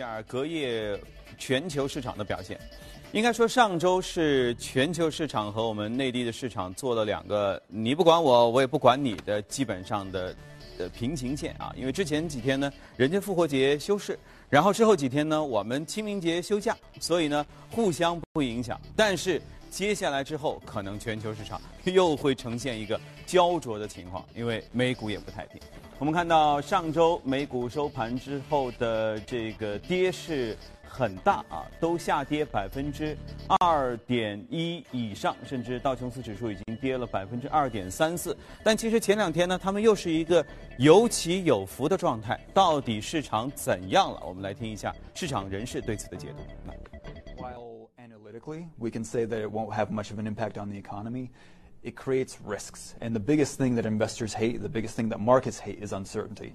[0.00, 0.98] 下隔夜
[1.36, 2.58] 全球市场的表现。
[3.12, 10.34] 应该说，上周是全球市场和我们内地的市场做了两个你不管我，我也不管你的基本上的
[10.78, 11.70] 的平行线啊。
[11.76, 18.80] 因为之前几天呢，人家复活节休市，然后之后几天呢，我们清明节休假，所以呢，互相不影响。
[18.96, 25.60] 但是接下来之后，可能全球市场 又会呈现一个焦灼的情况，因为美股也不太平。
[26.00, 30.56] 我们看到上周美股收盘之后的这个跌势。
[30.92, 33.16] 很大啊，都下跌百分之
[33.60, 38.36] 二点一以上，甚至道琼斯指数已经跌了百分之二点三四。
[38.64, 40.44] 但其实前两天呢，他们又是一个
[40.78, 42.38] 有起有伏的状态。
[42.52, 44.20] 到底市场怎样了？
[44.26, 46.42] 我们来听一下市场人士对此的解读。
[47.40, 51.28] While analytically we can say that it won't have much of an impact on the economy.
[51.82, 52.94] It creates risks.
[53.00, 56.54] And the biggest thing that investors hate, the biggest thing that markets hate, is uncertainty.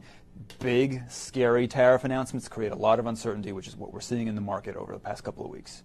[0.59, 4.35] Big, scary tariff announcements create a lot of uncertainty, which is what we're seeing in
[4.35, 5.83] the market over the past couple of weeks.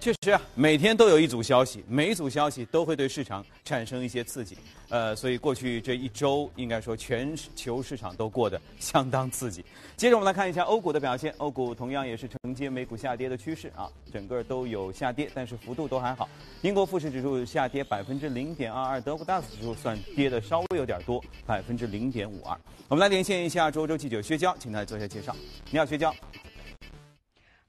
[0.00, 4.56] 确实啊，每天都有一组消息，每一组消息都会对市场产生一些刺激。
[4.88, 9.64] 呃，所以过去这一周，应该说全球市场都过得相当刺激。
[9.96, 16.28] 接着我们来看一下欧股的表现，欧股同样也是承接美股下跌的趋势啊，整个都有下跌，但是幅度都还好。
[16.62, 22.58] 英国富时指数下跌百分之零点二二，德国 DAX 指数算跌的稍微有点多，百分之零点五二。
[22.88, 25.36] 我们来连线一下周周记者薛娇，请他做一下介绍。
[25.70, 26.12] 你好，薛娇。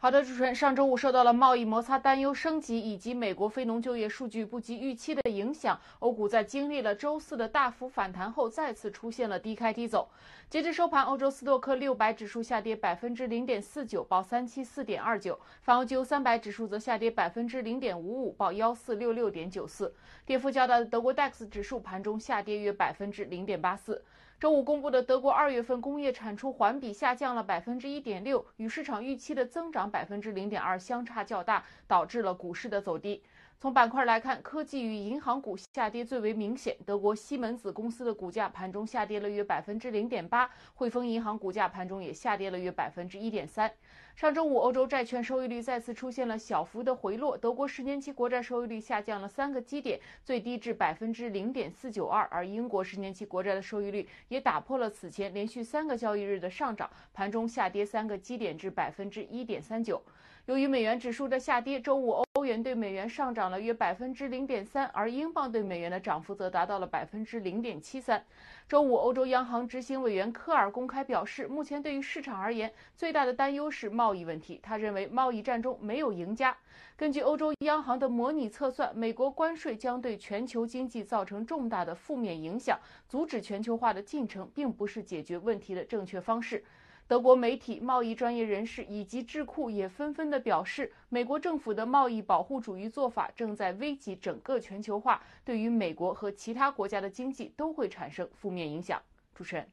[0.03, 10.09] 好的，主持人，上周五受到了贸易摩擦担忧升级以及美国非农就业数据不及预期的影响，欧股在经历了周四的大幅反弹后，再次出现了低开低走。
[10.49, 19.93] 截至收盘，欧洲斯托克六百指数下跌百分之零点四九，报三七四点二九；泛欧欧三百指数则下跌百分之零点五五，报幺四六六点九四。
[20.25, 24.03] 跌幅较大的德国 DAX 指数盘中下跌约百分之零点八四。
[24.41, 33.21] 周五公布的德国二月份工业产出环比下降了百分之一点六，与市场预期的增长百分之零点二相差较大，导致了股市的走低。
[33.61, 36.75] 从板块来看，科技与银行股下跌最为明显。
[36.83, 43.71] 德国西门子公司的股价盘中下跌了约百分之零点八，汇丰银行股价盘中也下跌了约百分之一点三。
[44.15, 60.01] 上周五，欧洲债券收益率再次出现了小幅的回落，德国十年期国债收益率下降了三个基点，最低至百分之零点四九二，而英国十年期国债的收益率也打破了此前连续三个交易日的上涨，盘中下跌三个基点至百分之一点三九。
[60.47, 68.23] 由于美元指数的下跌，周五欧元对美元上涨了约百分之零点三，而英镑对美元的涨幅则达到了百分之零点七三。
[68.67, 74.59] 周五，欧洲央行执行委员科尔公开表示，目前对于市场而言，最大的担忧是贸易问题。
[74.63, 76.57] 他认为贸易战中没有赢家。
[76.97, 86.63] 根据欧洲央行的模拟测算，美国关税将对全球经济造成重大的负面影响，阻止全球化的进程并不是解决问题的正确方式。
[87.11, 99.01] 德国媒体、贸易专业人士以及智库也纷纷地表示，美国政府的贸易保护主义做法正在危及整个全球化，对于美国和其他国家的经济都会产生负面影响。
[99.35, 99.67] 主持人，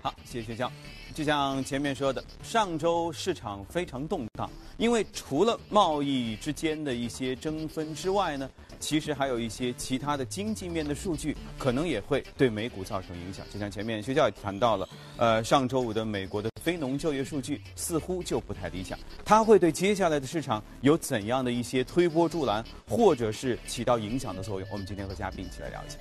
[0.00, 0.72] 好，谢谢薛江。
[1.14, 4.48] 就像前面说的，上周市场非常动荡，
[4.78, 8.50] 因为除了贸易之间的一些争分之外呢。
[8.80, 13.46] 其实还有一些其他的经济面的数据，可能也会对美股造成影响。
[13.52, 24.68] 就像前面薛教也谈到了，呃，上周五的美国的非农就业数据似乎就不太理想，它会对接下来的市场有怎样的一些推波助澜，或者是起到影响的作用？
[24.72, 25.98] 我们今天和嘉宾一起来了解。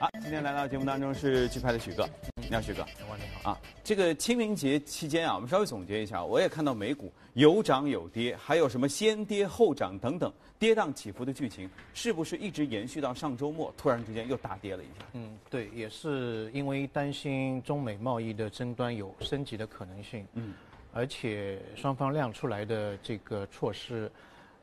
[0.00, 2.08] 好，今天来到节目当中是剧派的许哥。
[2.52, 2.84] 你好，徐哥。
[2.98, 3.60] 你好啊！
[3.82, 15.06] 这个清明节期间啊，我们稍微总结一下，我也看到美股有涨有跌，还有什么先跌后涨等等，跌宕起伏的剧情，是不是一直延续到上周末，突然之间又大跌了一下？
[15.14, 20.26] 嗯，对，也是因为担心中美贸易的争端有升级的可能性。
[20.34, 20.52] 嗯，
[20.92, 24.12] 而且双方亮出来的这个措施，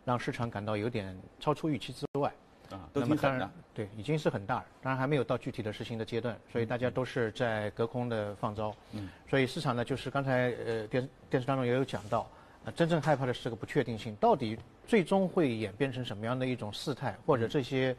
[0.05, 2.31] 让市场感到有点超出预期之外。
[2.71, 3.49] 啊，都挺狠的。
[3.73, 8.75] 对，已经是很大了，当然还没有到具体的实行的阶段，所以大家都是在隔空的放招。
[8.91, 12.29] 嗯，所以市场呢，就是刚才呃电电视当中也有讲到，
[12.65, 14.57] 啊，真正害怕的是这个不确定性，到底
[14.87, 17.95] 最终会演变成什么样的一种事态，或者这些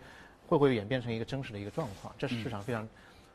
[0.46, 2.88] 会不会演变成一个真实的一个状况，这是市场非常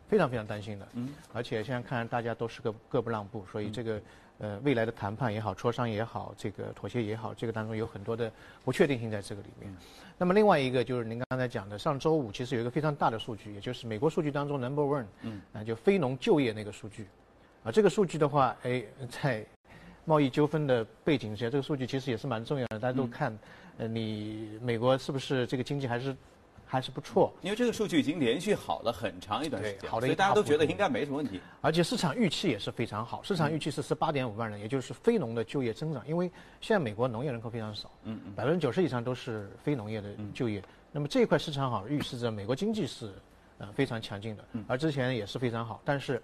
[0.07, 0.87] 非常非常担心的。
[0.93, 4.01] 嗯，而且现在看来大家都是个各不让步，所以这个。
[4.39, 8.29] 呃，未来的谈判也好，磋商也好，这个妥协也好，这个当中有很多的
[8.63, 9.73] 不确定性在这个里面。
[10.17, 17.07] 那么另外一个就是您刚才讲的，上周五其实有一个非常大的数据，也就是美国数据当中 number one，嗯，啊，就非农就业那个数据，
[17.63, 19.45] 啊，这个数据的话，哎，在
[20.03, 22.79] 贸易纠纷的背景之下，这个数据其实也是蛮重要的。
[22.79, 23.37] 大家都看，
[23.77, 26.15] 呃，你美国是不是这个经济还是？
[26.75, 27.33] 还是不错。
[27.41, 31.39] 因为这个数据已经连续好了很长一段时间，好的，所以大家都觉得应该没什么问题。
[31.61, 36.05] 而且市场预期也是非常好，市场预期是十八点五万人，也就是非农的就业增长。
[36.05, 36.29] 因为
[36.59, 40.61] 现在美国农业人口非常少，嗯嗯，百分之九十以上都是非农业的就业。
[40.91, 43.13] 那么这一块市场好，预示着美国经济是
[43.57, 46.21] 呃非常强劲的，而之前也是非常好，但是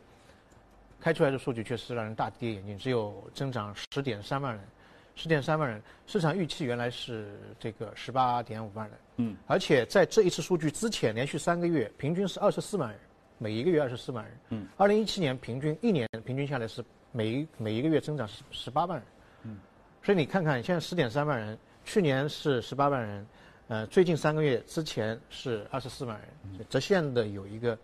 [0.99, 4.63] 开出来的数据确实让人大跌眼镜，只有增长十点三万人。
[5.21, 12.99] 十点三万人，市场预期原来是这个十八点五万人，嗯，而且在这一次数据之前，连续三个月平均是二十四万人，
[13.37, 19.07] 每一个月二十四万人，嗯，二零一七年平均一年平均下来是每每一个月增长十十八万人，
[19.43, 19.59] 嗯，
[20.01, 23.27] 所以你看看现在十点三万人，去年是十八万人，
[23.67, 27.77] 呃，最近三个月之前是二十四万人，折线的有一个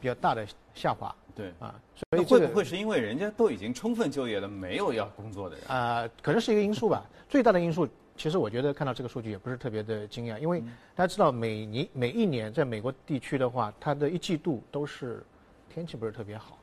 [0.00, 1.14] 比较大的下滑。
[1.34, 1.52] 对。
[1.58, 1.74] 啊，
[2.10, 5.64] 所以会不会是因为人家都已经充分就业了，没有要工作的人？
[5.66, 6.08] 啊？
[6.22, 7.04] 可能是一个因素吧。
[7.28, 10.60] 最大的因素，其实我觉得看到这个数据也不是特别的惊讶，因为
[10.96, 15.22] 大家知道每年每一年在美国地区的话，它的一季度都是
[15.72, 16.58] 天气不是特别好，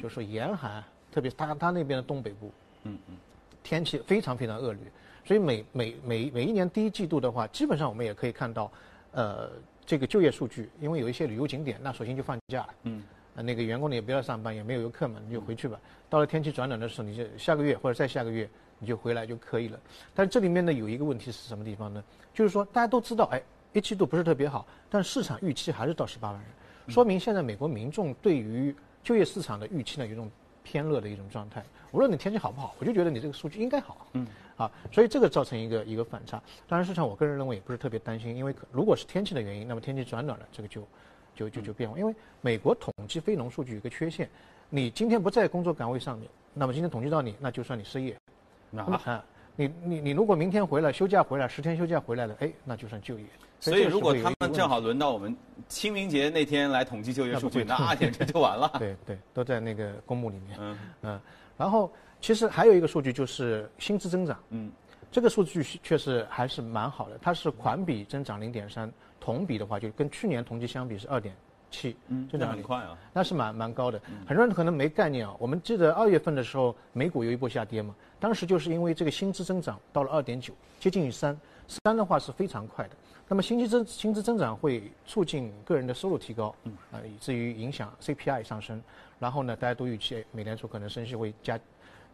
[0.00, 2.52] 就是说严寒，特别它它那边的东北部，
[2.84, 3.16] 嗯嗯，
[3.64, 4.82] 天气非常非常恶劣，
[5.24, 8.70] 所以每每每每一年第一季度的话，基本上我们也可以看到，
[9.12, 9.50] 呃，
[9.90, 13.02] 这个就业数据，因为有一些旅游景点，那索性就放假了，嗯。
[13.34, 15.80] 啊，那个员工呢也不要上班，也没有游客嘛，你就回去吧。
[16.08, 18.48] 到了天气转暖的时候，你就下个月或者再下个月
[18.78, 19.80] 你就回来就可以了。
[20.14, 22.04] 但这里面呢有一个问题是什么地方呢？
[22.32, 23.42] 就是说大家都知道，哎，
[23.72, 26.48] 一季度不是特别好，但市场预期还是到十八万人，
[26.86, 28.72] 说明现在美国民众对于
[29.02, 30.30] 就业市场的预期呢有一种
[30.62, 31.64] 偏乐的一种状态。
[31.90, 34.06] 无论你天气好不好，我就觉得你这个数据应该好。
[34.12, 34.24] 嗯。
[34.60, 36.40] 啊，所以这个造成一个一个反差。
[36.68, 40.86] 当然，市场我个人认为也不是特别担心，因为如果是天气的原因，那么天气转暖了，这个就。
[41.32, 44.28] 就就就变化，因为美国统计非农数据有一个缺陷，
[44.68, 48.14] 你今天不在工作岗位上面，那么今天统计到你，那就算你失业。
[48.68, 49.24] 那啊，
[49.56, 53.24] 你你你如果明天回来休假回来十天休假回来了，哎，那就算就业。
[53.58, 55.34] 所以如果他们正好轮到我们
[55.66, 58.70] 清明节那天来统计就业数据，那简直就完了。
[58.78, 60.58] 对对，都在那个公墓里面。
[60.60, 61.20] 嗯嗯，
[61.56, 61.90] 然后
[62.20, 64.38] 其实还有一个数据就是薪资增长。
[64.50, 64.70] 嗯，
[65.10, 68.90] 这个数据确实还是蛮好的，它是环比增长零点三。
[69.18, 71.36] 同比的话，就跟去年同期相比是二点
[71.70, 74.00] 七，嗯，增长很快啊，那是蛮蛮高的。
[74.26, 75.36] 很多人可能没概念啊。
[75.38, 81.38] 我们记得二月份的时候，美股有一波下跌嘛，当时就是因为这个薪资增长到了二点九，接近于三，
[81.84, 82.96] 三的话是非常快的。
[83.28, 88.82] 那么薪资增薪资增长会促进个人的收入提高，嗯，啊，以至于影响 CPI 上升。
[89.18, 91.60] 然后呢，大家都预期美联储可能升息会加。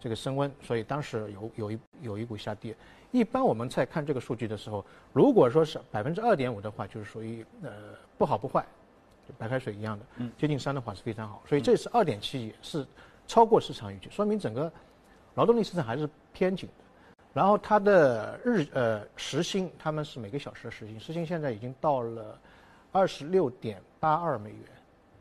[0.01, 2.75] 这个升温，所以当时有有一有一股下跌。
[3.13, 7.71] 一般我们在看这个数据的时候，如果说是百分之二点五的话，就是属于呃
[8.19, 8.65] 不好不坏，
[9.27, 10.05] 就白开水一样的。
[10.19, 10.31] 嗯。
[10.37, 12.87] 接近三的话是非常好，所以这次二点七也是
[13.27, 14.71] 超过市场预期，说明整个
[15.35, 16.85] 劳动力市场还是偏紧的。
[17.33, 22.39] 然后它的日呃时薪，他们是每个小时的时薪，时薪现在已经到了
[22.93, 24.61] 二十六点八二美元。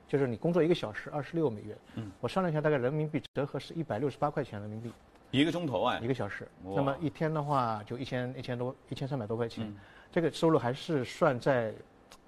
[0.07, 4.91] 就是你工作一个小时二十六美元，嗯，我算了一下，大概人民币折合是一百六十八块钱人民币，
[5.31, 9.73] 一个钟头啊，一个小时，那么一天的话就一千一千多一千三百多块钱，
[10.11, 11.73] 这个收入还是算在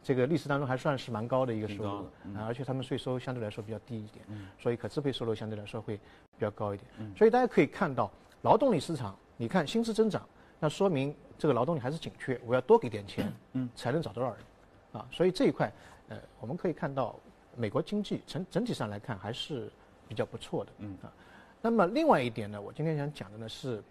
[0.01, 1.89] 这个历史当中还算是蛮高的一个收入，
[2.35, 4.47] 啊，而且他们税收相对来说比较低一点，嗯。
[4.57, 6.01] 所以可支配收入相对来说会比
[6.39, 8.11] 较高一点，所以大家可以看到
[8.41, 10.27] 劳动力市场，你看薪资增长，
[10.59, 14.39] 那说明这个劳动力还是紧缺，我要多给点钱，嗯，才能找多少人，
[14.93, 15.71] 啊，所以这一块，
[16.09, 17.15] 呃，我们可以看到。
[17.57, 19.69] 美国经济整整体上来看还是
[20.07, 20.95] 比较不错的，嗯。
[21.01, 21.11] 啊，
[21.61, 23.83] 那么另外一点呢，我今天想讲的呢是，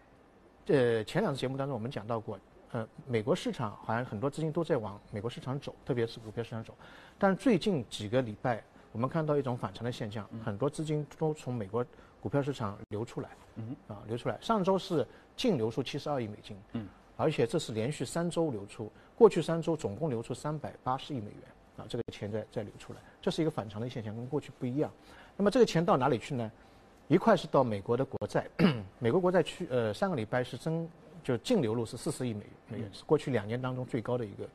[0.67, 2.39] 呃，前两次节目当中我们讲到过，
[2.71, 6.73] 呃，美国市场好像很多资金都在往美国市场走，特别是股票市场走，
[7.19, 11.85] 但是最近几个礼拜我们看到一种反常的现象，很多资金都从美国
[12.21, 15.07] 股票市场流出来，嗯啊流出来，上周是
[15.37, 21.41] 净流出七十二亿美金，嗯，而且这是连续三周流出，过去三周总共流出三百八十亿美元。
[21.77, 24.91] 啊，这个钱在再流出来，这是一个反常的现象，跟过去不一样。
[25.37, 26.51] 那么这个钱到哪里去呢？
[27.09, 28.49] 一块是到美国的国债，
[28.99, 30.89] 美国国债去呃上个礼拜是增，
[31.23, 34.49] 就净流入是四十亿美美元，是过去两年当中最高的一个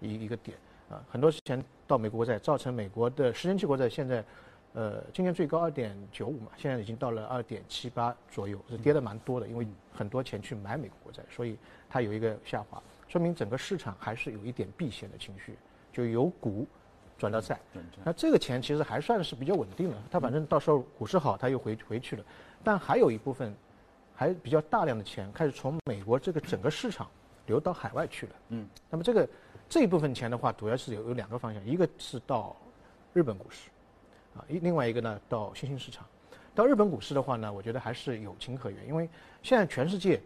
[0.00, 0.58] 一一个点
[0.90, 1.02] 啊。
[1.08, 4.22] 很多钱到美国国债，造成美国的十年期国债现在
[4.74, 11.56] 呃今年最高二点九五嘛，现在已经到了二点七八左右，是跌的蛮多的，因为很多钱去买美国国债，所以
[11.88, 15.56] 它有一个下滑，说明整个市场还是有一点避险的情绪。
[15.94, 16.66] 就由股
[17.16, 17.58] 转到债，
[18.02, 19.96] 那这个钱其实还算是比较稳定的。
[20.10, 22.24] 它反正到时候股市好，它又回回去了。
[22.64, 23.54] 但还有一部分，
[24.16, 27.08] 还比较大量的钱开始从美国这个整个市场
[27.46, 28.32] 流到海外去了。
[28.48, 29.28] 嗯，那么这个
[29.68, 32.56] 这一部分钱的话，主要是有有两个方向，一个是到
[33.12, 33.70] 日本股市，
[34.36, 36.04] 啊，一另外一个呢到新兴市场。
[36.52, 39.08] 到日本股市的话呢，我觉得还是有情可原，因为
[39.40, 40.20] 现在全世界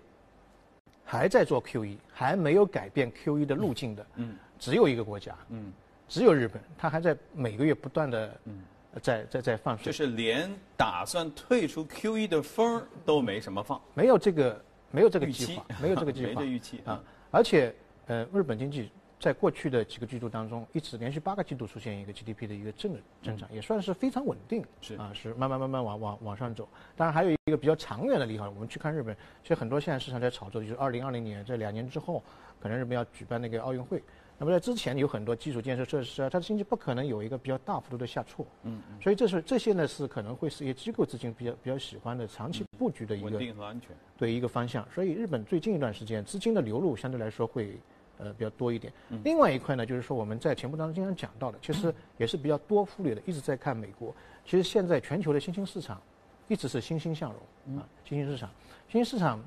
[1.04, 4.06] 还在做 QE，还没有改变 QE 的路径的。
[4.16, 4.34] 嗯。
[4.58, 5.72] 只有一个国家，嗯，
[6.08, 8.62] 只有日本，它还在每个月不断的嗯。
[9.02, 16.28] 在在在放水，就是连打算退出 QE 的风都没什么放，没有这个没有这个计划，没有这个计划。
[16.30, 17.00] 没划这预期啊，
[17.30, 17.72] 而且
[18.06, 24.96] 呃，日本经济在过去的几个季度当中，一直连续八个季度出现一个 GDP 的一个正的增长，也算是非常稳定，是。
[24.96, 26.68] 啊，是慢慢慢慢往往往上走。
[26.96, 32.24] 当然还有一个比较长远的利好，我们去看日本，其实很多现在市场在炒作，就是二零二零年这两年之后，
[32.58, 34.02] 可能日本要举办那个奥运会。
[34.40, 43.90] 那么在之前有很多基础建设设施啊，它的经济不可能有一个比较大幅度的下挫，嗯，所以这是这些呢是可能会是一些机构资金比较比较喜欢的长期布局的一个稳个定和安全。
[44.16, 44.86] 对一个方向。
[44.94, 47.76] 所以日本最近一段时间资金的流入相对来说会
[48.18, 48.92] 呃比较多一点。
[49.24, 54.14] 另外一块呢，就是说我们在节目当中经常讲到的，其实也是比较多忽略的，一直在看美国。
[54.44, 56.00] 其实现在全球的新兴市场
[56.46, 58.48] 一直是欣欣向荣啊，新兴市场，
[58.88, 59.44] 新兴市场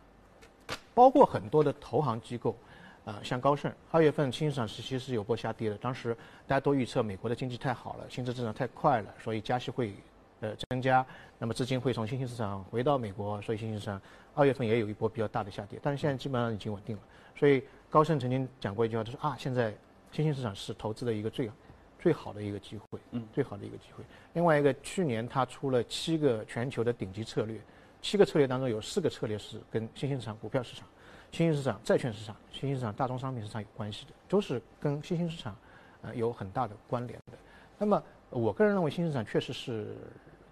[0.94, 2.54] 包括很多的投行机构。
[3.04, 5.78] 啊，像高盛，二月份新兴市场是其实是有波下跌的。
[5.78, 6.16] 当时
[6.46, 9.94] 大家都预测美国的经济太好了，薪资增长太快了，所以加息会
[10.40, 11.04] 呃增加，
[11.40, 14.00] 那么资金会从新兴市场回到美国，所以新兴市场
[14.36, 15.80] 二月份也有一波比较大的下跌。
[15.82, 17.02] 但是现在基本上已经稳定了。
[17.36, 19.74] 所以高盛曾经讲过一句话，他说啊，现在
[20.12, 21.50] 新兴市场是投资的一个最
[22.00, 24.04] 最好的一个机会，嗯，最好的一个机会。
[24.34, 27.60] 另外一个，去年他出了七个全球的顶级策略，
[28.00, 30.88] 七个策略当中有四个策略是跟新兴市场股票市场。
[31.32, 35.56] 新兴市场、债券市场、新兴市场、大宗商品市场有关系的，都是跟新兴市场，
[36.02, 37.38] 呃，有很大的关联的。
[37.78, 39.96] 那么，我个人认为新兴市场确实是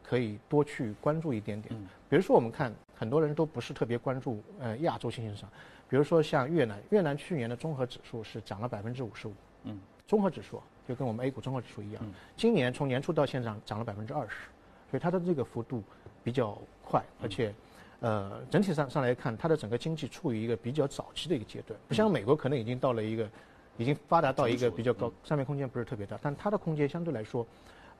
[0.02, 1.76] 可以多去关注一点点。
[2.10, 5.50] 比如说，我们看很多人都不是特别关注呃亚洲新兴市场，
[5.90, 9.34] 比如说像越南，越南去年的综合指数是涨了百分之五十五，
[9.66, 12.02] 嗯，综合指数就跟我们 A 股综合指数一样，
[12.38, 14.46] 今年从年初到现在涨了百分之二十，
[14.90, 15.84] 所以它的这个幅度
[16.24, 17.54] 比较快，而且。
[18.02, 23.30] 呃，整体上上来看，它的整个经济处于一个比较早期的一个阶段，不像美国可能已经到了一个，
[23.78, 27.46] 已经发达到一个比较高，上面空间不是特别大，但它的空间相对来说，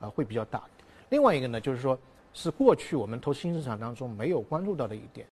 [0.00, 0.62] 呃，会比较大。
[1.10, 1.98] 另外一个呢，就是说，
[2.32, 5.26] 是过去我们投资新市场当中没有关注到的一点，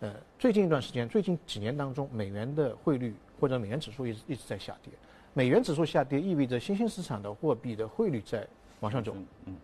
[0.00, 4.92] 呃，最近一段时间，最近几年当中，美元的汇率或者美元指数一直一直在下跌，
[5.32, 8.44] 美元指数下跌意味着新兴市场的货币的汇率在
[8.80, 9.14] 往上走。
[9.46, 9.54] 嗯，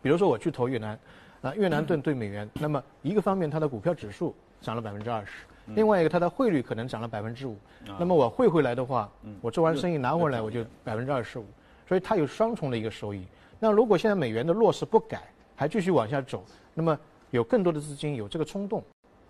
[0.00, 0.98] 比如说我去投越南。
[1.42, 7.56] 啊，越南盾对美元，那么一个方面它的股票指数涨了百分之二十，另外一个它的汇率可能涨了百分之五，
[7.98, 11.46] 那么我汇回来的话，我做完生意拿回来我就百分之二十五，
[11.88, 13.26] 所以它有双重的一个收益。
[13.58, 15.22] 那如果现在美元的弱势不改，
[15.56, 16.44] 还继续往下走，
[16.74, 16.98] 那么
[17.30, 18.84] 有更多的资金有这个冲动，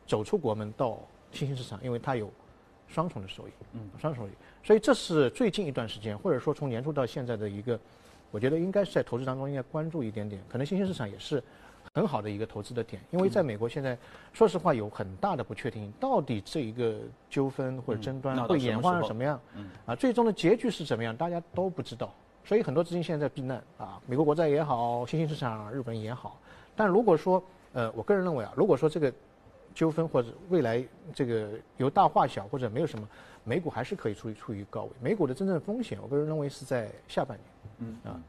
[0.04, 0.98] 走出国门到
[1.30, 2.28] 新兴市场，因为它有
[2.88, 4.32] 双重的收益，嗯，双重收益。
[4.64, 7.78] 所以这是最近一段时间，或者说从年初到现在的一个，
[8.32, 11.40] 我觉得应该是在投资当中应该关注一点点，可能新兴市场也是。
[11.94, 13.98] 很好的一个投资的点，因为在美国现在，
[14.32, 19.40] 说实话有很大的不确定性，到底这一个纠纷或者争端会演化成什么样？
[19.86, 22.14] 啊，最终的结局是怎么样，大家都不知道。
[22.44, 26.38] 所以很多资金现在在避难啊，美国国债也好，新兴市场日本也好。
[26.76, 27.42] 但如果说，
[27.72, 29.12] 呃，我个人认为啊，如果说这个
[29.74, 33.08] 纠纷或者未来这个由大化小或者没有什么，
[33.42, 34.90] 美股还是可以处于处于高位。
[35.00, 37.44] 美股的真正风险，我个人认为是在下半年。
[37.78, 38.22] 嗯啊。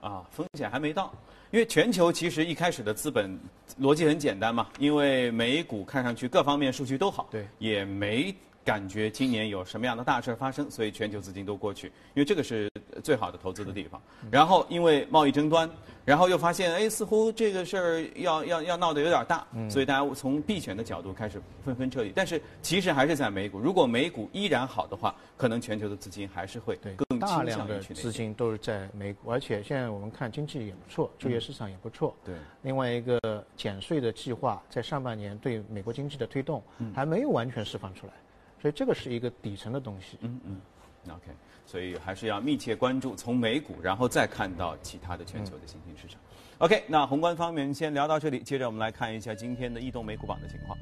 [0.00, 1.10] 啊，风险还没到，
[1.54, 3.38] 因为全球其实一开始的资本
[3.80, 8.34] 逻辑很简单嘛，因为美股看上去各方面数据都好，对，也没
[8.64, 12.68] 感觉今年有什么样的大事发生，所以全球资金都过去，因为这个是
[13.04, 14.02] 最好的投资的地方。
[14.32, 15.70] 然后因为贸易争端。
[16.04, 22.12] 然后又发现，哎，似乎这个事儿要要要闹得有点大，所以大家从避险的角度开始纷纷撤离。
[22.14, 32.14] 但是其实还是在美股，如果美股依然好的话，可能全球的资金还是会更大量的资金都是在美股，而且现在我们看经济也不错，就业市场也不错。
[32.22, 32.34] 对。
[32.62, 36.62] 另外一个减税的计划在上半年对美国经济的推动
[36.94, 38.12] 还没有完全释放出来，
[38.60, 40.18] 所以这个是一个底层的东西。
[40.20, 40.60] 嗯嗯。
[41.08, 41.30] OK。
[41.66, 46.20] 所以还是要密切关注，从美股，然后再看到其他的全球的新兴市场。
[46.58, 50.78] OK，那宏观方面先聊到这里，接着我们来看一下今天的异动美股榜的情况。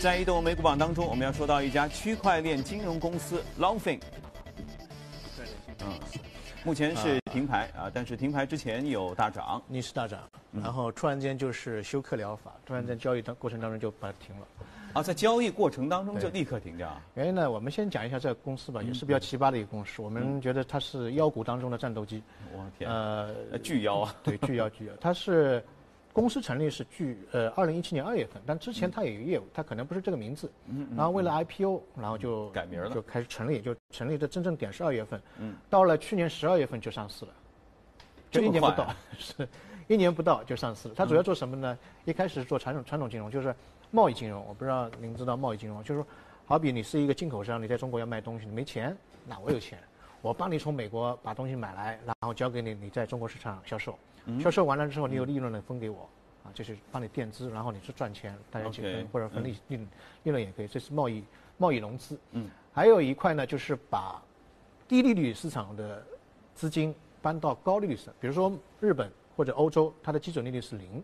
[0.00, 4.00] 在移动美股榜当中，我们要说到一家区块链金融公司 Longfin。
[5.80, 5.98] 嗯，
[6.64, 10.20] 目前是停牌啊，但是停牌之前有大涨，逆势大涨，
[10.52, 14.46] 然后突然间就是休克疗法，突然间交易的过程当中就把它停了。
[14.94, 17.00] 啊，在交易过程当中就立刻停掉。
[17.14, 20.00] 原因呢，我们先讲一下这个公司吧，也是比较奇葩的一个公司。
[20.00, 22.22] 我们觉得它是妖股当中的战斗机。
[22.52, 22.90] 我天！
[22.90, 24.14] 呃，巨妖啊！
[24.22, 24.92] 对，巨妖巨妖。
[25.00, 25.62] 它是
[26.12, 30.50] 公司成立是巨呃二零一七年二月份，但之前它也有业务，它可能不是这个名字。
[30.66, 30.88] 嗯。
[30.96, 35.20] 然后为了 IPO，然后就改名了，就开始成立，就成立的真正点是二月份。
[35.38, 35.54] 嗯。
[35.68, 37.32] 到了去年十二月份就上市了，
[38.30, 39.48] 就一年不到， 是
[39.86, 40.94] 一年不到就上市了。
[40.96, 41.78] 它主要做什么呢？
[42.04, 43.54] 一开始做传统传统金融，就是。
[43.90, 46.06] 贸易金融，我不知道您知道贸易金融，就是说，
[46.46, 49.78] 好比你是一个进口商，你在中国要卖东西，你没钱，那我有钱，
[50.20, 53.98] 我帮你从美国把东西买来，然后交给你，你在中国市场销售，
[54.40, 56.08] 销售完了之后，你有利润了分给我，
[56.44, 59.76] 啊，就是帮你垫资，然后你去赚钱，大家一起分或者分利利
[60.24, 61.24] 利润也可以，这是贸易
[61.56, 62.18] 贸易融资。
[62.32, 64.22] 嗯，还有一块呢，就是把
[64.86, 66.04] 低利率市场的
[66.54, 71.02] 资金搬到高利率市场，比如说日本或者欧洲，它的基准利率是零，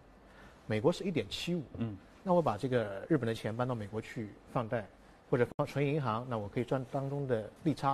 [0.67, 1.62] 美国是一点七五。
[1.79, 4.87] 嗯，那我把这个日本的钱搬到美国去放贷，
[5.31, 7.90] 或者放存银行，那我可以赚当中的利差，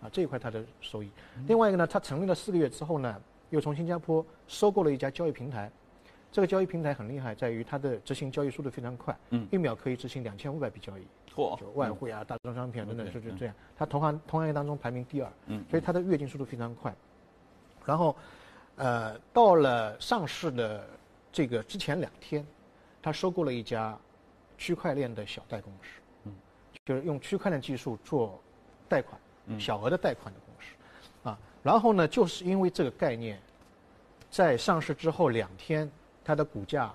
[0.00, 1.10] 啊，这一块它的收益。
[1.46, 5.70] 另外一个呢，它成立了四个月之后呢，又从新加坡收购了一家交易平台。
[6.32, 11.06] 这个交易平台很厉害，在于它的执行交易速度非常快，嗯一秒可以执行两千五百笔交易。
[11.32, 13.54] 嚯就外汇啊、大宗商品啊等等，就是就这样。
[13.76, 16.94] 它同行同行业当中排名第二，嗯所以它的跃进速度非常快。
[17.84, 18.16] 然后，
[18.76, 20.88] 呃，到了上市的
[21.30, 22.44] 这个之前两天，
[23.04, 23.94] 它收购了一家
[24.56, 26.32] 区块链的小贷公司，嗯，
[26.86, 28.42] 就是用区块链技术做
[28.88, 29.60] 贷款，嗯。
[29.60, 33.38] 小额的贷款的公司，啊，然后呢，就是因为这个概念，
[34.30, 35.90] 在上市之后两天，
[36.24, 36.90] 它的股价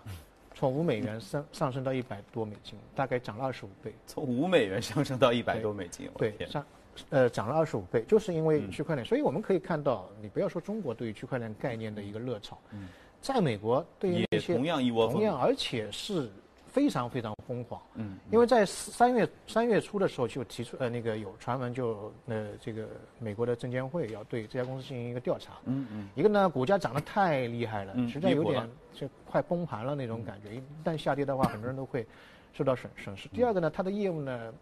[0.56, 3.94] 从五美元上上升到一百多美金，大概涨了二十五倍。
[4.08, 6.66] 从五美元上升到一百多美金，对，上，
[7.12, 8.72] 呃，涨了二十五倍，就是因为嗯。
[8.72, 9.06] 区块链。
[9.06, 12.88] 所以我们可以看到，你不要说中国对于区块链概念的一个热潮，嗯
[13.22, 16.30] 在美国对于那些同样一窝蜂同样，而且是
[16.68, 17.82] 非常非常疯狂。
[17.96, 22.88] 嗯，因为在三月三月初的时候就提出，呃，那个有传闻就呃这个
[23.20, 25.54] 美国的证监会要对这家公司进行一个调查。
[25.66, 30.56] 嗯嗯一个呢，股价涨得太厉害了，嗯实在有点就快崩盘了那种感觉。
[30.56, 32.06] 一旦下跌的话，很多人都会
[32.54, 33.28] 受到损损失。
[33.30, 34.54] 第二个呢，它的业务呢，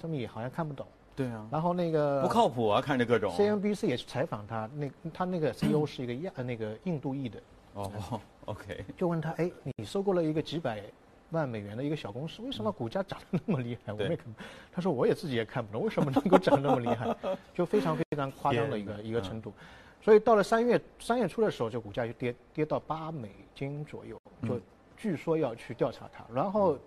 [0.00, 0.86] 这么也好像看不懂。
[1.16, 7.40] 对啊，然后那个不靠谱啊，看着各种 CNBC 也去采访他，那他那个 CEO 是一个亚呃那个印度裔的，
[7.74, 10.82] 哦， OK，就问他，哎，你收购了一个几百
[11.30, 13.92] 万美元的一个小公司，为什么股价涨得那么厉害？
[13.92, 14.26] 我也看，
[14.72, 17.14] 他说我也自己也看不懂，为什么能够涨得那么厉害？
[17.52, 19.52] 就非常非常夸张的一个一个程度。
[20.00, 24.62] 所以到了三月三月初的时候，这股价就跌跌到八美金左右，就嗯
[24.96, 26.24] 据说要去调查它。
[26.32, 26.78] 然后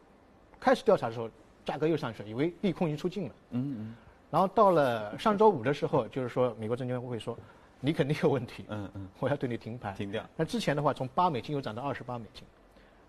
[0.59, 1.29] 开始调查的时候，
[1.65, 3.35] 价格又上去了，以为利空已经出尽了。
[3.51, 3.95] 嗯嗯
[4.29, 7.37] 然后到了上周五的时候，就是说美国证监会说，
[7.79, 9.93] 你肯定有问题，嗯嗯，我要对你停牌。
[9.93, 12.43] 停掉，那之前的话，从八美金又涨到二十八美金，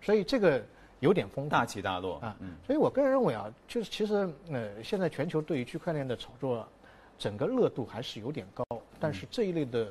[0.01, 0.63] 所以这个
[0.99, 2.35] 有点风大起大落啊。
[2.39, 6.67] 嗯所以我个人认为啊，就是其实呃，现在全球对于区块链的炒作，
[7.17, 8.63] 整个热度还是有点高，
[8.99, 9.89] 但是这一类的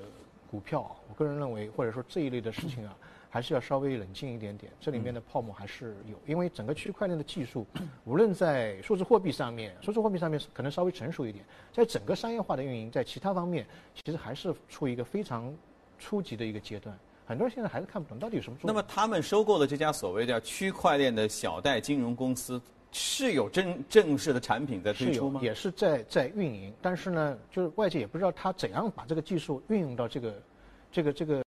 [0.50, 2.96] 股票啊，我个人认为，或者说这一类的事情啊。
[3.30, 7.66] 还是要稍微冷静一点点，这里面的泡沫还是有，因为整个区块链的技术，
[8.04, 15.54] 无论在数字货币上面，数字货币上面可能稍微成熟一点，在整个商业化的运营，在其他方面，其实还是处于一个非常
[15.98, 16.98] 初级的一个阶段。
[17.26, 18.74] 很多人现在还是看不懂到底有什么作用。
[18.74, 22.58] 那么他们收购的这家所谓的区块链的小贷金融公司，
[22.90, 25.38] 是有正正式的产品在推出吗？
[25.42, 30.42] 也是在在运营，但是呢，就是外界也不知道他怎样把这个技术运用到这个
[30.90, 31.42] 这个这个、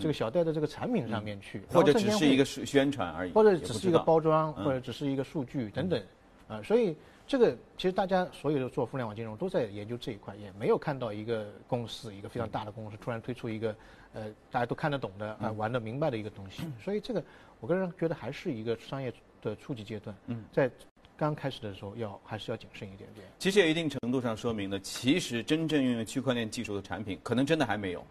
[0.00, 1.64] 这个小贷的这个产品上面去，嗯。
[1.68, 4.64] 或者只是一个宣宣传而已，或者只是一个包装，嗯。
[4.64, 6.02] 或者只是一个数据等等，
[6.48, 13.74] 啊，所以这个其实大家所有的做互联网金融都在研究这一块，也没有看到一个公司，一个非常大的公司突然推出一个
[14.12, 15.56] 呃大家都看得懂的啊、嗯。
[15.56, 17.22] 玩得明白的一个东西， 所以这个
[17.60, 20.44] 我个人觉得还是一个商业的初级阶段，嗯。
[20.52, 20.70] 在
[21.16, 23.24] 刚开始的时候要还是要谨慎一点点。
[23.38, 28.04] 其实也一定程度上说明了，其实真正运用区块链技术的产品，可能真的还没有，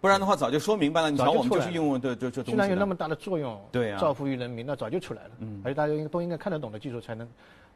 [0.00, 1.10] 不然的话早就说明白了。
[1.10, 2.58] 你瞧，我们就是用的这这东既。
[2.58, 5.30] 然有那么大的作用，对啊造福于人民，那早就出来了。
[5.40, 7.28] 嗯而且大家应该都应该看得懂的技术才能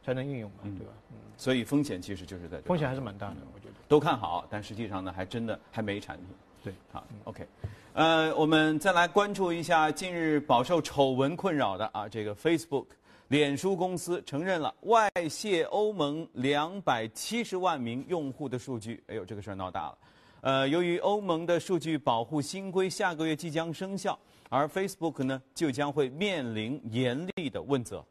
[0.05, 0.93] 才能运用嘛，嗯对吧？
[1.11, 2.63] 嗯，所以风险其实就是在这。
[2.65, 3.73] 风险还是蛮大的，我觉得。
[3.89, 6.27] 都看好，但实际上呢，还真的还没产品。
[6.65, 7.45] 对，好，OK，
[7.93, 12.87] 呃，我们再来关注一下近日饱受丑闻困扰的啊，这个 Facebook，
[13.27, 19.03] 脸书公司承认了外泄欧盟两百七十万名用户的数据。
[19.09, 19.99] 哎呦，这个事儿闹大了。
[20.43, 28.05] 呃，由于欧盟的数据保护新规下个月即将生效，而 Facebook 呢就将会面临严厉的问责。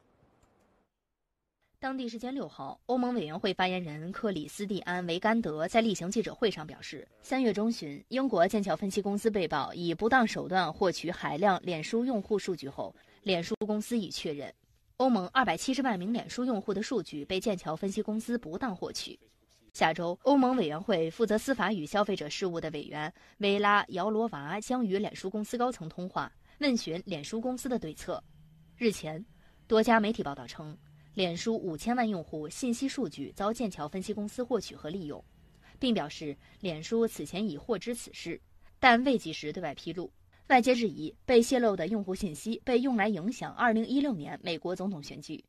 [1.78, 14.54] 当地时间六号，欧盟委员会发言人克里斯蒂安·维甘德在例行记者会上表示，三月中旬，英国剑桥分析公司被曝以不当手段获取海量脸书用户数据后，脸书公司已确认，
[14.96, 19.20] 欧盟二百七十万名脸书用户的数据被剑桥分析公司不当获取。
[19.74, 26.30] 下周，欧盟委员会负责司法与消费者事务的委员维拉·姚罗娃将与脸书公司高层通话，
[26.60, 28.22] 问询脸书公司的对策。
[28.76, 29.26] 日前，
[29.68, 30.78] 多家媒体报道称。
[31.14, 35.24] 脸书五千万用户信息数据遭剑桥分析公司获取和利用，
[35.80, 38.40] 并表示脸书此前已获知此事，
[38.80, 40.12] 但未及时对外披露。
[40.48, 45.44] 外界质疑被泄露的用户信息被用来影响2016年美国总统选举。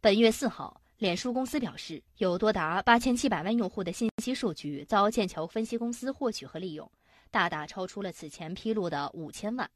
[0.00, 6.90] 本月四号，脸书公司表示，有多达八千七百万用户的信息数据遭剑桥分析公司获取和利用，
[7.30, 9.70] 大大超出了此前披露的五千万。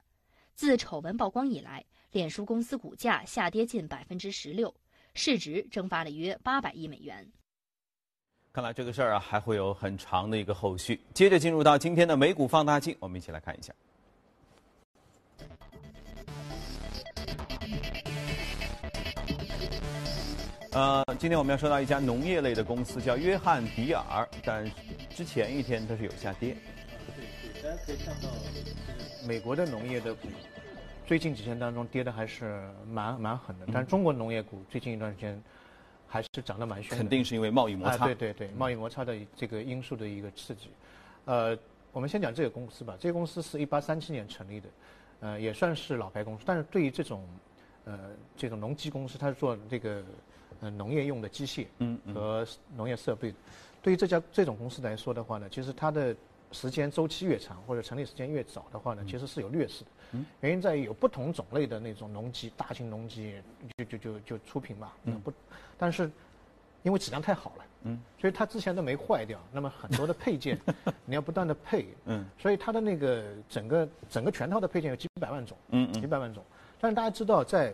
[0.55, 4.75] 自丑闻曝光以来，脸书公司股价下跌近百分之十六，
[5.13, 7.31] 市值蒸发了约八百亿美元。
[8.51, 10.99] 看来这个事儿啊，还会有很长的一个后续。
[11.13, 13.75] 接着进入到今天的美股放大镜，我们一起来看一下。
[20.73, 24.65] 呃，今天我们要说到一家农业类的公司，叫约翰迪尔，但
[25.09, 26.57] 之前一天它是有下跌。
[27.17, 28.29] 对，大家可以看到，
[29.27, 30.29] 美国的农业的股
[31.05, 35.43] 最近几天当中跌的还是蛮蛮狠的，但是中国农业股最近一段时间
[36.07, 36.97] 还是涨得蛮凶的。
[36.97, 38.05] 肯定是因为贸易摩擦。
[38.05, 40.71] 对对对，贸易摩擦的这个因素的一个刺激。
[41.25, 41.59] 呃，
[41.91, 44.69] 我们先讲这个公司吧，这个公司是一八三七年成立的，
[45.19, 47.27] 呃，也算是老牌公司，但是对于这种
[47.87, 50.01] 呃这种农机公司，它是做这个。
[50.61, 51.67] 呃，农业用的机械
[52.15, 52.47] 和
[52.77, 53.35] 农业设备，
[53.83, 56.15] 对于这家这种公司来说的话呢，其实它的
[56.53, 59.91] 时间周期越长或者成立时间越早的话呢，其实是有劣势的。
[60.41, 63.41] 原因在于有不同种类的那种农机，大型农机
[63.79, 64.93] 就就就就出品嘛。
[65.23, 65.33] 不，
[65.79, 66.11] 但是
[66.83, 69.39] 因为质量太好了，嗯所以它之前都没坏掉。
[69.53, 70.59] 那么很多的配件
[71.07, 76.45] 你要不断的配，嗯所以它的那个整个整个全套的配件有几百万种，嗯嗯几百万种。
[76.81, 77.73] 但是大家知道，在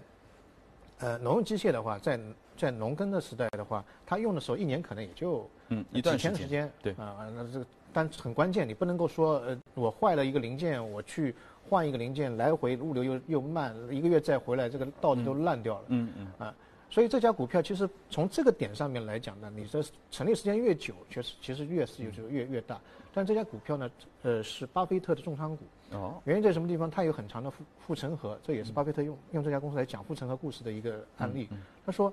[0.99, 2.21] 呃农用机械的话，在
[2.57, 11.35] 在农耕的时代的话，它用的时候一年可能也就嗯一段时间，对啊，那这个但很关键，你不能够说呃我坏了一个零件，我去
[11.69, 16.55] 换一个零件，来回物流又又慢，一个月再回来，这个道子都烂掉了，嗯嗯啊，
[16.91, 22.81] 所以这家股票其实从这个点上面来讲呢，你这成立时间越久，确实其实越是就越越大。
[23.13, 23.91] 但这家股票呢，
[24.23, 26.91] 呃是巴菲特的重仓股，哦，原因在什么地方？
[26.91, 31.49] 它有很长的护护城河，这也是巴菲特用用这家公司来讲护城河故事的一个案例。
[31.85, 32.13] 他说。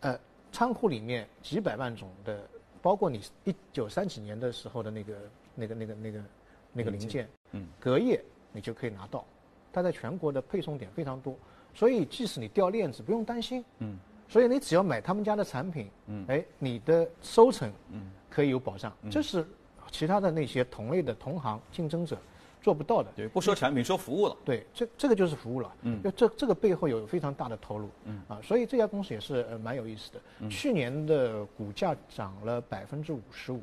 [0.00, 0.18] 呃，
[0.52, 2.48] 仓库里面几百万种的，
[2.82, 5.14] 包括你一九三几年的时候的那个、
[5.54, 6.24] 那个、那个、那个、
[6.72, 9.24] 那个零件，嗯，隔夜你就可以拿到。
[9.72, 11.36] 它在全国的配送点非常多，
[11.74, 13.64] 所以即使你掉链子，不用担心。
[13.78, 18.90] 嗯，所以你只要买他们家的产品，嗯，哎，你的收成，嗯，可以有保障。
[19.10, 19.46] 这是
[19.90, 22.18] 其他的那些同类的同行竞争者。
[22.66, 24.36] 做不到的，对，不说产品，说服务了。
[24.44, 25.72] 对，这这个就是服务了。
[25.82, 27.88] 嗯，就这这个背后有非常大的投入。
[28.06, 28.20] 嗯。
[28.26, 30.48] 啊，所以这家公司也是呃蛮有意思的。
[30.50, 33.62] 去年的股价涨了百分之五十五，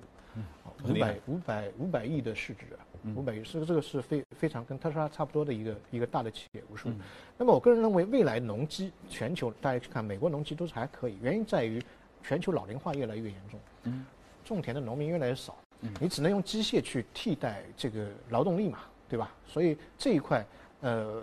[0.87, 2.65] 五百五百五百亿的市值，
[3.13, 6.93] 五百亿，是这个是非非常跟特斯拉差不多的一个一个大的企业，五十五。
[7.37, 11.83] 那么我个人认为，未来农机全球大家去看，美国农机都是还可以，原因在于
[12.23, 14.05] 全球老龄化越来越严重，嗯，
[14.45, 18.79] 种田的农民越来越少，嗯，你只能用机械去替代这个劳动力嘛。
[19.13, 19.31] 对吧？
[19.45, 20.43] 所以这一块，
[20.81, 21.21] 呃，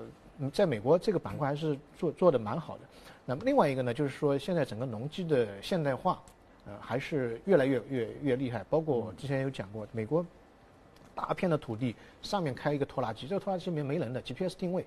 [0.52, 2.84] 在美国这个板块还是做做的蛮好的。
[3.26, 6.22] 那么另外一个呢，就是说现在整个农机的现代化，
[6.66, 8.64] 呃，还是越来越越越厉害。
[8.70, 10.24] 包括我之前有讲过，美国
[11.16, 14.86] 大片的土地上面开一个拖拉机，这个拖拉机里面没人的 GPS 定位，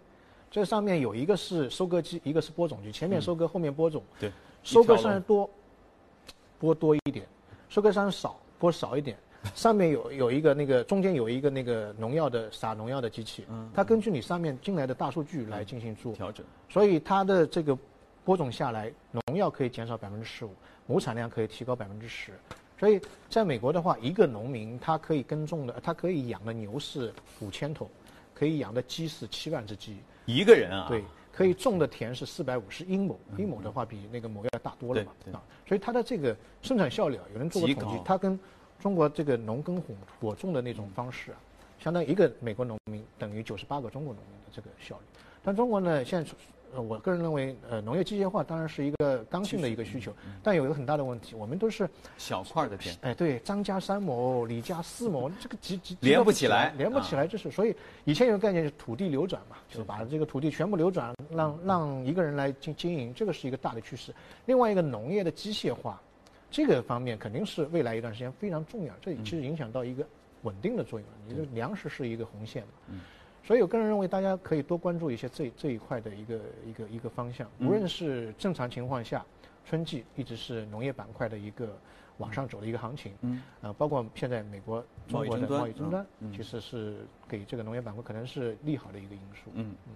[0.50, 4.02] 这上面有一个是收割机，一个是播种机，前面收割，后面播种。
[4.18, 4.32] 对，
[4.64, 5.50] 收割上多，
[6.58, 7.26] 播多一点；
[7.68, 9.18] 收割上少，播少一点。
[9.56, 17.78] 上面有有一个那个中间有一个那个农药的撒农药的机器，它根据你上面进来的大数据来进行做调整，所以它的这个
[18.24, 20.52] 播种下来，农药可以减少百分之十五，
[20.88, 22.32] 亩产量可以提高百分之十，
[22.80, 27.90] 所以在美国的话，一个农民他可以耕种的，他可以养的牛是五千头，
[28.34, 31.04] 可以养的鸡是七万只鸡，一个人啊，对，
[31.34, 38.40] 可以种的田是四百五十英亩，英亩的话比那个亩要大多了嘛，啊，所以它的这个生产效率啊，有人做过统计，它跟
[38.80, 41.38] 中国这个农耕火火种的那种方式啊，
[41.80, 45.02] 相当于一个美国农民等于九十八个中国农民的这个效率。
[45.44, 46.32] 但中国呢，现在
[46.76, 52.98] 呃，我个人认为，呃，农业机械化当然是一个刚性的一个需求，但有一个很大的问题，我们都是小块的田。
[53.02, 64.12] 哎，对，张家三亩，李家四亩， 这个集集连不起来，连不起来，就是所以以前有个概念是土地流转嘛，就是把这个土地全部流转，让让一个人来经经营，这个是一个大的趋势。
[64.48, 66.02] 另外一个农业的机械化。
[66.54, 70.06] 这个方面肯定是未来一段时间非常重要，这其实影响到一个
[70.44, 71.10] 稳定的作用。
[71.28, 73.00] 你的粮食是一个红线嘛，
[73.44, 77.50] 所以我个人认为大家可以多关注一些这这一块的一个一个一个方向。
[77.60, 79.26] 无论是正常情况下，
[79.66, 81.76] 春季一直是农业板块的一个
[82.20, 89.50] 往上走的一个行情，嗯啊，包括现在美国中国的贸易争端，其实是给这个农业板块可能是利好的一个因素。
[89.56, 89.94] 嗯嗯，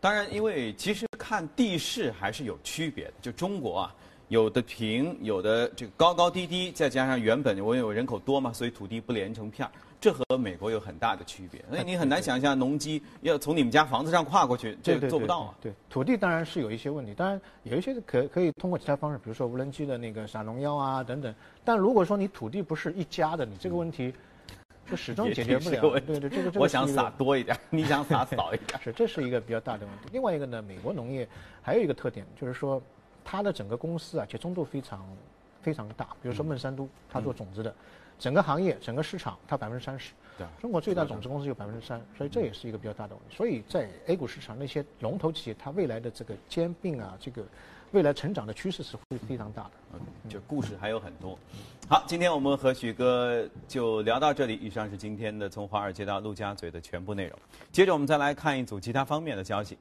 [0.00, 3.96] 当然，因为其实看地势还是有区别的，就中国啊。
[4.28, 11.64] 有的平，有的这个高高低低，再加上原本我有人口多嘛，所以土地不连成片儿，这和美国有很大的区别。
[11.70, 15.54] 所以你很难想象农机要从你们家房子上跨过去，这个做不到啊。
[15.62, 21.34] 对，土地当然是有一些问题，当然有一些可可以通过其他方式，比如说无人机的那个撒农药啊等等。
[21.64, 24.12] 但如果说你土地不是一家的，你这个问题
[24.90, 25.80] 就始终解决不了。
[25.80, 30.10] 对对，这个这个我想撒多一点，你想撒少一点， 是这是一个比较大的问题。
[30.12, 31.26] 另外一个呢，美国农业
[31.62, 32.82] 还有一个特点就是说。
[33.30, 35.06] 它的整个公司啊，集中度非常
[35.60, 36.06] 非常大。
[36.22, 37.74] 比如说孟山都，它做种子的，
[38.18, 40.14] 整个行业、整个市场，它百分之三十。
[40.38, 43.36] 对，中国最大种子公司有百分之三，所以这也是一个比较大的问题。
[43.36, 47.44] 所以在 A 股市场，那些龙头企业，它未来的这个兼并啊，这个
[47.90, 50.30] 未来成长的趋势是会非常大的。
[50.30, 51.38] 就故事还有很多。
[51.86, 54.54] 好，今天我们和许哥就聊到这里。
[54.54, 57.38] 以上是今天的从华尔街到陆家嘴的全部内容。
[57.70, 59.76] 接着我们再来看一组其他方面的消息。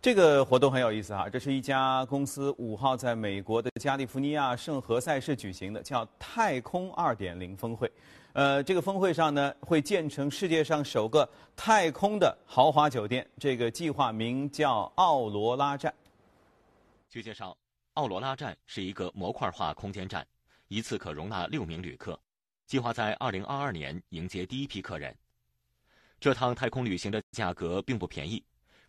[0.00, 7.90] 这个活动很有意思哈，这是一家公司五号在美国的加利福尼亚圣何塞市举行的，叫“太空二点零”峰会。
[8.32, 13.28] 呃，这个峰会上呢，会建成世界上首个太空的豪华酒店。
[13.38, 15.92] 这个计划名叫奥罗拉站。
[17.08, 17.56] 据介绍，
[17.94, 20.24] 奥罗拉站是一个模块化空间站，
[20.68, 22.16] 一次可容纳六名旅客，
[22.68, 25.12] 计划在二零二二年迎接第一批客人。
[26.20, 28.40] 这趟太空旅行的价格并不便宜。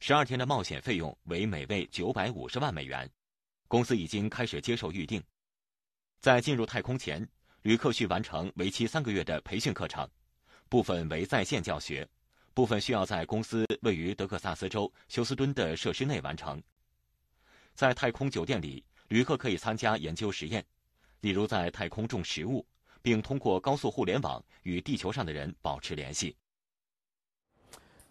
[0.02, 3.10] 十二天的冒险费用为每位九百五十万美元，
[3.68, 5.22] 公司已经开始接受预定。
[6.22, 7.28] 在进入太空前，
[7.64, 10.10] 旅客需完成为期三个月的培训课程，
[10.70, 12.08] 部分为在线教学，
[12.54, 16.64] 部分需要在公司位于德克萨斯州休斯敦的设施内完成。
[17.76, 20.66] 在太空酒店里，旅客可以参加研究实验，
[21.20, 22.66] 例如在太空种食物，
[23.02, 26.38] 并通过高速互联网与地球上的人保持联系。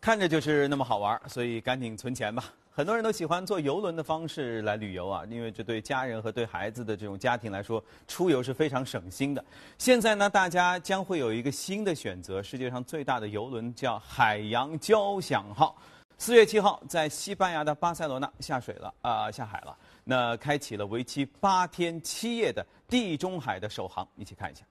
[0.01, 2.45] 看着就是那么好玩，所以赶紧存钱吧。
[2.71, 9.45] 很多人都喜欢坐游轮的方式来旅游啊，因为这对家人和对孩子的这种家庭来说，出游是非常省心的。
[9.77, 15.77] 现在呢，大家将会有一个新的选择，世界上最大的游轮叫海洋交响号，
[16.19, 19.77] 四月七号在西班牙的巴塞罗那下水了啊，下海了。
[20.05, 24.63] 那开启了为期八天七夜的地中海的首航，一起看一下。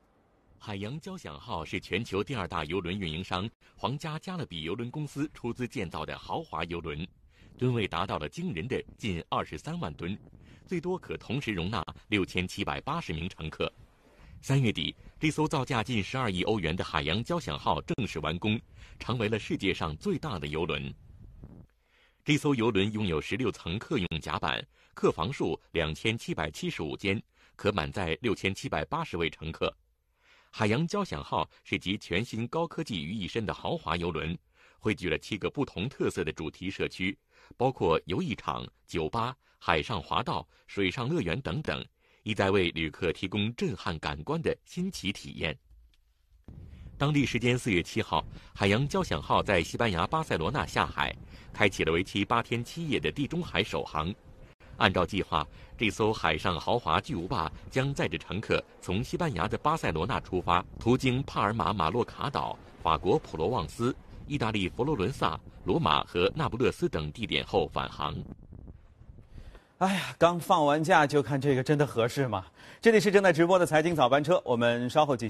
[0.59, 7.07] 海洋交响号是全球第二大邮轮运营商皇家加勒比邮轮公司出资建造的豪华邮轮，
[7.57, 10.17] 吨位达到了惊人的近二十三万吨，
[10.65, 13.71] 最多可同时容纳六千七百八十名乘客。
[14.41, 18.59] 三月底，这艘造价近十二亿欧元的海洋交响号正式完工，
[18.99, 20.93] 成为了世界上最大的邮轮。
[22.25, 27.21] 这艘邮轮拥有十六层客用甲板，客房数两千七百七十五间，
[27.55, 29.73] 可满载六千七百八十位乘客。
[30.57, 34.35] 海洋交响号是集全新高科技于一身的豪华游轮，
[34.79, 37.15] 汇聚了七个不同特色的主题社区，
[37.55, 41.85] 包括游艺场、酒吧、海上滑道、水上乐园等等，
[42.23, 45.55] 意在为旅客提供震撼感官的新奇体验。
[46.97, 51.15] 当地时间四月七号，海洋交响号在西班牙巴塞罗那下海，
[51.53, 54.11] 开启了为期八天七夜的地中海首航。
[54.77, 55.45] 按照计划，
[55.77, 63.95] 这艘海上豪华巨无霸将载着乘客从西班牙的巴塞罗那出发，途经帕尔马、马洛卡岛、法国普罗旺斯、
[64.27, 68.15] 意大利佛罗伦萨、罗马和那不勒斯等地点后返航。
[69.79, 72.45] 哎呀，刚放完假就看这个，真的合适吗？
[72.81, 75.25] 这里是正在直播的财经早班车，我们稍后继续。